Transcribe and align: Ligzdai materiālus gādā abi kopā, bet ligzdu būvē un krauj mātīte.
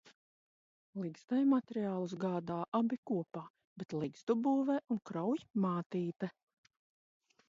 Ligzdai 1.01 1.41
materiālus 1.49 2.15
gādā 2.23 2.55
abi 2.79 2.99
kopā, 3.11 3.43
bet 3.81 3.95
ligzdu 4.05 4.37
būvē 4.47 4.79
un 4.97 5.01
krauj 5.11 5.37
mātīte. 5.67 6.31